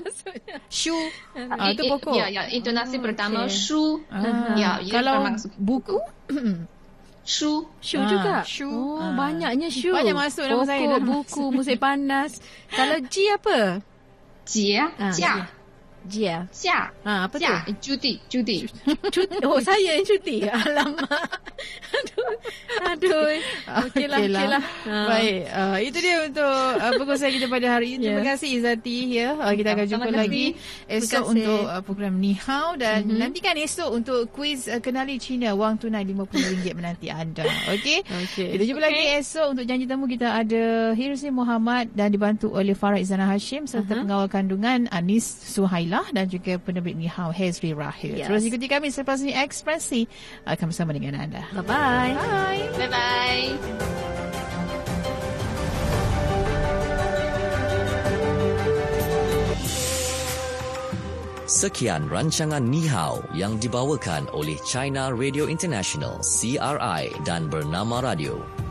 [0.69, 0.95] Shu.
[1.49, 2.13] Ah, itu I- i- pokok.
[2.13, 2.43] Ya, ya.
[2.47, 3.55] Intonasi pertama, okey.
[3.55, 4.03] shu.
[4.09, 4.53] Ah.
[4.53, 5.25] Ya, ia Kalau
[5.57, 5.97] buku,
[7.25, 7.65] shu.
[7.79, 8.35] Shu Ah, juga.
[8.45, 8.69] shu.
[8.69, 9.13] Oh, Ah.
[9.13, 9.89] banyaknya shu.
[9.91, 12.31] Banyak masuk nama Pokok, saya dalam buku, musim panas.
[12.69, 13.59] Kalau Ji apa?
[14.49, 15.45] Jie, Ah, jia,
[16.05, 16.47] Jia.
[16.49, 17.43] xia, Ah, apa tu?
[17.43, 18.57] jia, cuti, cuti.
[19.09, 19.37] Cuti.
[19.43, 20.45] Oh, saya yang cuti.
[20.45, 21.09] Alamak.
[21.89, 22.31] Aduh.
[22.79, 23.27] Aduh.
[23.85, 24.39] Okeylah, Okeylah.
[24.39, 24.63] okeylah.
[24.87, 25.07] Ah.
[25.09, 26.47] Baik, uh, itu dia untuk
[26.79, 28.07] uh, perkongsian kita pada hari ini.
[28.07, 28.27] Terima Ya.
[28.33, 29.29] kasih Izzati ya.
[29.35, 30.45] Uh, kita akan jumpa lagi
[30.87, 33.17] esok untuk uh, program Ni Hao dan Mhm.
[33.19, 37.43] nantikan esok untuk kuis uh, kenali Cina wang tunai RM50 menanti anda.
[37.69, 38.01] Okey.
[38.05, 38.47] Okey.
[38.55, 42.97] Kita jumpa lagi esok untuk janji temu kita ada Hirzi Muhammad dan dibantu oleh Farah
[42.97, 44.01] Izana Hashim serta Aha.
[44.01, 45.25] pengawal kandungan Anis
[45.89, 48.21] Suhailah dan juga penerbit Ni Hao Hezri Rahil.
[48.21, 48.29] Yes.
[48.29, 50.05] Terus ikuti kami selepas ini Ekspresi
[50.45, 51.41] akan bersama dengan anda.
[51.49, 52.13] Bye-bye.
[52.13, 52.63] Bye.
[52.77, 53.49] Bye-bye.
[61.49, 68.68] Sekian rancangan Ni Hao yang dibawakan oleh China Radio International CRI dan Bernama Radio.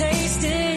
[0.00, 0.69] tasting.